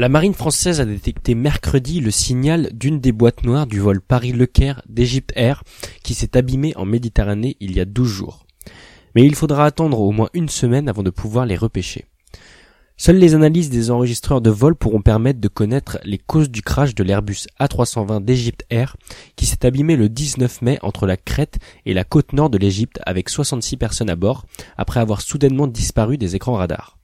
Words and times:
La 0.00 0.08
marine 0.08 0.32
française 0.32 0.80
a 0.80 0.86
détecté 0.86 1.34
mercredi 1.34 2.00
le 2.00 2.10
signal 2.10 2.70
d'une 2.72 3.00
des 3.00 3.12
boîtes 3.12 3.42
noires 3.42 3.66
du 3.66 3.80
vol 3.80 4.00
Paris-Le 4.00 4.46
Caire 4.46 4.80
d'Egypte 4.88 5.30
Air 5.36 5.62
qui 6.02 6.14
s'est 6.14 6.38
abîmée 6.38 6.74
en 6.76 6.86
Méditerranée 6.86 7.58
il 7.60 7.76
y 7.76 7.80
a 7.80 7.84
12 7.84 8.08
jours. 8.08 8.46
Mais 9.14 9.26
il 9.26 9.34
faudra 9.34 9.66
attendre 9.66 10.00
au 10.00 10.10
moins 10.10 10.30
une 10.32 10.48
semaine 10.48 10.88
avant 10.88 11.02
de 11.02 11.10
pouvoir 11.10 11.44
les 11.44 11.54
repêcher. 11.54 12.06
Seules 12.96 13.18
les 13.18 13.34
analyses 13.34 13.68
des 13.68 13.90
enregistreurs 13.90 14.40
de 14.40 14.48
vol 14.48 14.74
pourront 14.74 15.02
permettre 15.02 15.38
de 15.38 15.48
connaître 15.48 15.98
les 16.02 16.16
causes 16.16 16.48
du 16.48 16.62
crash 16.62 16.94
de 16.94 17.04
l'Airbus 17.04 17.44
A320 17.60 18.24
d'Egypte 18.24 18.64
Air 18.70 18.96
qui 19.36 19.44
s'est 19.44 19.66
abîmé 19.66 19.96
le 19.96 20.08
19 20.08 20.62
mai 20.62 20.78
entre 20.80 21.06
la 21.06 21.18
Crète 21.18 21.58
et 21.84 21.92
la 21.92 22.04
côte 22.04 22.32
nord 22.32 22.48
de 22.48 22.56
l'Égypte 22.56 23.00
avec 23.04 23.28
66 23.28 23.76
personnes 23.76 24.08
à 24.08 24.16
bord 24.16 24.46
après 24.78 25.00
avoir 25.00 25.20
soudainement 25.20 25.66
disparu 25.66 26.16
des 26.16 26.36
écrans 26.36 26.54
radars. 26.54 26.99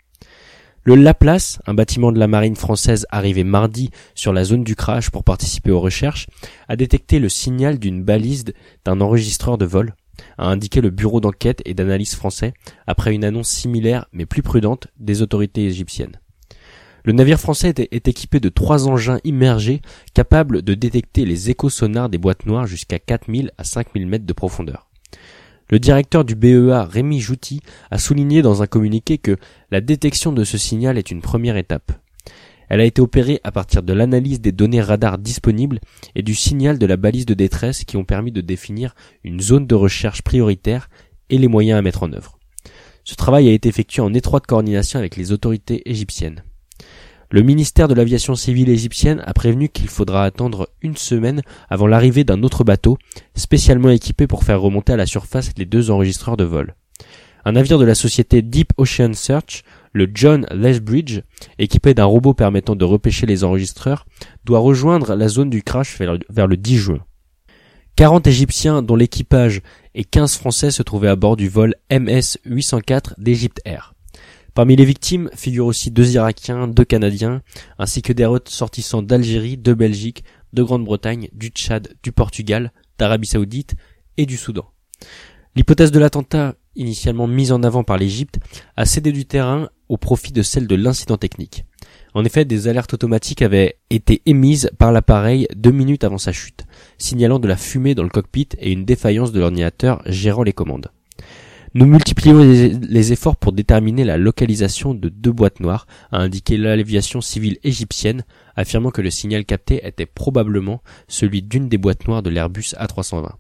Le 0.88 0.94
Laplace, 0.94 1.58
un 1.66 1.74
bâtiment 1.74 2.12
de 2.12 2.20
la 2.20 2.28
marine 2.28 2.54
française 2.54 3.08
arrivé 3.10 3.42
mardi 3.42 3.90
sur 4.14 4.32
la 4.32 4.44
zone 4.44 4.62
du 4.62 4.76
crash 4.76 5.10
pour 5.10 5.24
participer 5.24 5.72
aux 5.72 5.80
recherches, 5.80 6.28
a 6.68 6.76
détecté 6.76 7.18
le 7.18 7.28
signal 7.28 7.80
d'une 7.80 8.04
balise 8.04 8.44
d'un 8.84 9.00
enregistreur 9.00 9.58
de 9.58 9.64
vol, 9.64 9.96
a 10.38 10.46
indiqué 10.46 10.80
le 10.80 10.90
bureau 10.90 11.20
d'enquête 11.20 11.60
et 11.64 11.74
d'analyse 11.74 12.14
français 12.14 12.54
après 12.86 13.12
une 13.12 13.24
annonce 13.24 13.48
similaire 13.48 14.06
mais 14.12 14.26
plus 14.26 14.42
prudente 14.42 14.86
des 14.96 15.22
autorités 15.22 15.64
égyptiennes. 15.64 16.20
Le 17.02 17.12
navire 17.12 17.40
français 17.40 17.74
est 17.76 18.06
équipé 18.06 18.38
de 18.38 18.48
trois 18.48 18.86
engins 18.86 19.18
immergés 19.24 19.82
capables 20.14 20.62
de 20.62 20.74
détecter 20.74 21.24
les 21.24 21.50
échosonars 21.50 22.10
des 22.10 22.18
boîtes 22.18 22.46
noires 22.46 22.68
jusqu'à 22.68 23.00
4000 23.00 23.50
à 23.58 23.64
5000 23.64 24.06
mètres 24.06 24.24
de 24.24 24.32
profondeur. 24.32 24.85
Le 25.68 25.80
directeur 25.80 26.24
du 26.24 26.36
BEA, 26.36 26.84
Rémi 26.84 27.20
Jouty, 27.20 27.60
a 27.90 27.98
souligné 27.98 28.40
dans 28.40 28.62
un 28.62 28.66
communiqué 28.66 29.18
que 29.18 29.36
la 29.70 29.80
détection 29.80 30.32
de 30.32 30.44
ce 30.44 30.58
signal 30.58 30.96
est 30.96 31.10
une 31.10 31.22
première 31.22 31.56
étape. 31.56 31.92
Elle 32.68 32.80
a 32.80 32.84
été 32.84 33.00
opérée 33.00 33.40
à 33.44 33.52
partir 33.52 33.82
de 33.82 33.92
l'analyse 33.92 34.40
des 34.40 34.52
données 34.52 34.80
radars 34.80 35.18
disponibles 35.18 35.80
et 36.14 36.22
du 36.22 36.34
signal 36.34 36.78
de 36.78 36.86
la 36.86 36.96
balise 36.96 37.26
de 37.26 37.34
détresse 37.34 37.84
qui 37.84 37.96
ont 37.96 38.04
permis 38.04 38.32
de 38.32 38.40
définir 38.40 38.94
une 39.24 39.40
zone 39.40 39.66
de 39.66 39.74
recherche 39.74 40.22
prioritaire 40.22 40.88
et 41.30 41.38
les 41.38 41.48
moyens 41.48 41.78
à 41.78 41.82
mettre 41.82 42.02
en 42.02 42.12
œuvre. 42.12 42.38
Ce 43.04 43.14
travail 43.14 43.48
a 43.48 43.52
été 43.52 43.68
effectué 43.68 44.02
en 44.02 44.14
étroite 44.14 44.46
coordination 44.46 44.98
avec 44.98 45.16
les 45.16 45.30
autorités 45.30 45.88
égyptiennes. 45.88 46.42
Le 47.30 47.42
ministère 47.42 47.88
de 47.88 47.94
l'aviation 47.94 48.36
civile 48.36 48.68
égyptienne 48.68 49.22
a 49.26 49.34
prévenu 49.34 49.68
qu'il 49.68 49.88
faudra 49.88 50.24
attendre 50.24 50.68
une 50.80 50.96
semaine 50.96 51.42
avant 51.68 51.88
l'arrivée 51.88 52.22
d'un 52.22 52.44
autre 52.44 52.62
bateau, 52.62 52.98
spécialement 53.34 53.90
équipé 53.90 54.28
pour 54.28 54.44
faire 54.44 54.60
remonter 54.60 54.92
à 54.92 54.96
la 54.96 55.06
surface 55.06 55.50
les 55.56 55.64
deux 55.64 55.90
enregistreurs 55.90 56.36
de 56.36 56.44
vol. 56.44 56.76
Un 57.44 57.52
navire 57.52 57.78
de 57.78 57.84
la 57.84 57.96
société 57.96 58.42
Deep 58.42 58.72
Ocean 58.76 59.12
Search, 59.12 59.64
le 59.92 60.08
John 60.14 60.46
Lesbridge, 60.52 61.22
équipé 61.58 61.94
d'un 61.94 62.04
robot 62.04 62.32
permettant 62.32 62.76
de 62.76 62.84
repêcher 62.84 63.26
les 63.26 63.42
enregistreurs, 63.42 64.06
doit 64.44 64.60
rejoindre 64.60 65.16
la 65.16 65.28
zone 65.28 65.50
du 65.50 65.62
crash 65.62 65.98
vers 65.98 66.46
le 66.46 66.56
10 66.56 66.76
juin. 66.76 67.00
40 67.96 68.26
Égyptiens 68.26 68.82
dont 68.82 68.94
l'équipage 68.94 69.62
et 69.94 70.04
15 70.04 70.36
Français 70.36 70.70
se 70.70 70.82
trouvaient 70.82 71.08
à 71.08 71.16
bord 71.16 71.36
du 71.36 71.48
vol 71.48 71.74
MS 71.90 72.38
804 72.44 73.14
d'Egypte 73.18 73.60
Air. 73.64 73.95
Parmi 74.56 74.74
les 74.74 74.86
victimes 74.86 75.28
figurent 75.34 75.66
aussi 75.66 75.90
deux 75.90 76.14
Irakiens, 76.14 76.66
deux 76.66 76.86
Canadiens, 76.86 77.42
ainsi 77.78 78.00
que 78.00 78.14
des 78.14 78.24
ressortissants 78.24 79.02
d'Algérie, 79.02 79.58
de 79.58 79.74
Belgique, 79.74 80.24
de 80.54 80.62
Grande-Bretagne, 80.62 81.28
du 81.34 81.48
Tchad, 81.48 81.94
du 82.02 82.10
Portugal, 82.10 82.72
d'Arabie 82.98 83.26
Saoudite 83.26 83.74
et 84.16 84.24
du 84.24 84.38
Soudan. 84.38 84.64
L'hypothèse 85.56 85.92
de 85.92 85.98
l'attentat, 85.98 86.54
initialement 86.74 87.26
mise 87.26 87.52
en 87.52 87.62
avant 87.62 87.84
par 87.84 87.98
l'Égypte, 87.98 88.38
a 88.78 88.86
cédé 88.86 89.12
du 89.12 89.26
terrain 89.26 89.68
au 89.90 89.98
profit 89.98 90.32
de 90.32 90.40
celle 90.40 90.66
de 90.66 90.74
l'incident 90.74 91.18
technique. 91.18 91.66
En 92.14 92.24
effet, 92.24 92.46
des 92.46 92.66
alertes 92.66 92.94
automatiques 92.94 93.42
avaient 93.42 93.76
été 93.90 94.22
émises 94.24 94.70
par 94.78 94.90
l'appareil 94.90 95.48
deux 95.54 95.70
minutes 95.70 96.04
avant 96.04 96.16
sa 96.16 96.32
chute, 96.32 96.64
signalant 96.96 97.40
de 97.40 97.46
la 97.46 97.58
fumée 97.58 97.94
dans 97.94 98.04
le 98.04 98.08
cockpit 98.08 98.48
et 98.58 98.72
une 98.72 98.86
défaillance 98.86 99.32
de 99.32 99.40
l'ordinateur 99.40 100.00
gérant 100.06 100.44
les 100.44 100.54
commandes. 100.54 100.90
Nous 101.74 101.86
multiplions 101.86 102.38
les, 102.38 103.12
efforts 103.12 103.36
pour 103.36 103.52
déterminer 103.52 104.04
la 104.04 104.16
localisation 104.16 104.94
de 104.94 105.08
deux 105.08 105.32
boîtes 105.32 105.60
noires, 105.60 105.86
a 106.10 106.18
indiqué 106.18 106.56
l'aviation 106.56 107.20
civile 107.20 107.58
égyptienne, 107.64 108.24
affirmant 108.54 108.90
que 108.90 109.02
le 109.02 109.10
signal 109.10 109.44
capté 109.44 109.86
était 109.86 110.06
probablement 110.06 110.82
celui 111.08 111.42
d'une 111.42 111.68
des 111.68 111.78
boîtes 111.78 112.06
noires 112.06 112.22
de 112.22 112.30
l'Airbus 112.30 112.74
A320. 112.78 113.30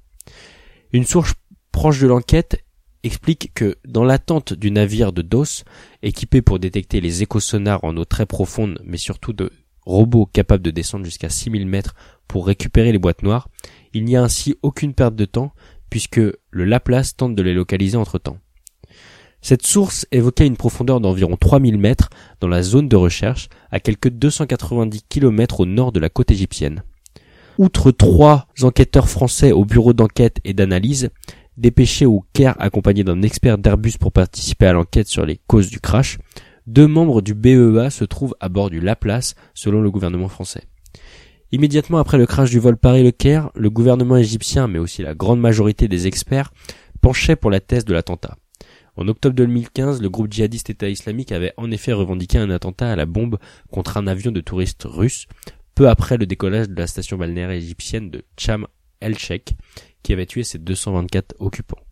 Une 0.92 1.04
source 1.04 1.34
proche 1.72 2.00
de 2.00 2.06
l'enquête 2.06 2.62
explique 3.02 3.52
que, 3.54 3.76
dans 3.86 4.04
l'attente 4.04 4.52
du 4.52 4.70
navire 4.70 5.12
de 5.12 5.22
DOS, 5.22 5.64
équipé 6.02 6.42
pour 6.42 6.58
détecter 6.58 7.00
les 7.00 7.22
échosonars 7.22 7.84
en 7.84 7.96
eau 7.96 8.04
très 8.04 8.26
profonde, 8.26 8.80
mais 8.84 8.96
surtout 8.96 9.32
de 9.32 9.50
robots 9.86 10.26
capables 10.26 10.64
de 10.64 10.70
descendre 10.70 11.04
jusqu'à 11.04 11.30
6000 11.30 11.66
mètres 11.66 11.94
pour 12.26 12.46
récupérer 12.46 12.92
les 12.92 12.98
boîtes 12.98 13.22
noires, 13.22 13.48
il 13.94 14.04
n'y 14.04 14.16
a 14.16 14.22
ainsi 14.22 14.56
aucune 14.62 14.94
perte 14.94 15.14
de 15.14 15.24
temps, 15.24 15.52
puisque 15.90 16.20
le 16.50 16.64
Laplace 16.64 17.16
tente 17.16 17.34
de 17.34 17.42
les 17.42 17.54
localiser 17.54 17.96
entre-temps. 17.96 18.38
Cette 19.40 19.66
source 19.66 20.06
évoquait 20.10 20.46
une 20.46 20.56
profondeur 20.56 21.00
d'environ 21.00 21.36
3000 21.36 21.78
mètres 21.78 22.10
dans 22.40 22.48
la 22.48 22.62
zone 22.62 22.88
de 22.88 22.96
recherche, 22.96 23.48
à 23.70 23.78
quelques 23.78 24.08
290 24.08 25.04
km 25.08 25.60
au 25.60 25.66
nord 25.66 25.92
de 25.92 26.00
la 26.00 26.08
côte 26.08 26.30
égyptienne. 26.30 26.82
Outre 27.58 27.90
trois 27.90 28.48
enquêteurs 28.62 29.08
français 29.08 29.52
au 29.52 29.64
bureau 29.64 29.92
d'enquête 29.92 30.38
et 30.44 30.52
d'analyse, 30.52 31.10
dépêchés 31.56 32.06
au 32.06 32.24
Caire 32.32 32.56
accompagnés 32.58 33.04
d'un 33.04 33.22
expert 33.22 33.56
d'Airbus 33.56 33.98
pour 33.98 34.12
participer 34.12 34.66
à 34.66 34.72
l'enquête 34.72 35.08
sur 35.08 35.24
les 35.24 35.38
causes 35.46 35.70
du 35.70 35.80
crash, 35.80 36.18
deux 36.66 36.88
membres 36.88 37.22
du 37.22 37.34
BEA 37.34 37.90
se 37.90 38.04
trouvent 38.04 38.34
à 38.40 38.48
bord 38.48 38.70
du 38.70 38.80
Laplace 38.80 39.36
selon 39.54 39.80
le 39.80 39.90
gouvernement 39.90 40.28
français. 40.28 40.64
Immédiatement 41.52 41.98
après 41.98 42.18
le 42.18 42.26
crash 42.26 42.50
du 42.50 42.58
vol 42.58 42.76
Paris-Le 42.76 43.12
Caire, 43.12 43.50
le 43.54 43.70
gouvernement 43.70 44.16
égyptien, 44.16 44.66
mais 44.66 44.80
aussi 44.80 45.02
la 45.02 45.14
grande 45.14 45.40
majorité 45.40 45.86
des 45.86 46.08
experts, 46.08 46.52
penchaient 47.00 47.36
pour 47.36 47.52
la 47.52 47.60
thèse 47.60 47.84
de 47.84 47.94
l'attentat. 47.94 48.36
En 48.96 49.06
octobre 49.06 49.36
2015, 49.36 50.02
le 50.02 50.10
groupe 50.10 50.32
djihadiste 50.32 50.70
État 50.70 50.88
islamique 50.88 51.30
avait 51.30 51.52
en 51.56 51.70
effet 51.70 51.92
revendiqué 51.92 52.38
un 52.38 52.50
attentat 52.50 52.90
à 52.90 52.96
la 52.96 53.06
bombe 53.06 53.38
contre 53.70 53.96
un 53.96 54.08
avion 54.08 54.32
de 54.32 54.40
touristes 54.40 54.84
russes, 54.86 55.26
peu 55.76 55.88
après 55.88 56.16
le 56.16 56.26
décollage 56.26 56.68
de 56.68 56.74
la 56.74 56.88
station 56.88 57.16
balnéaire 57.16 57.50
égyptienne 57.50 58.10
de 58.10 58.24
Cham 58.36 58.66
el-Sheikh, 59.00 59.54
qui 60.02 60.12
avait 60.12 60.26
tué 60.26 60.42
ses 60.42 60.58
224 60.58 61.36
occupants. 61.38 61.85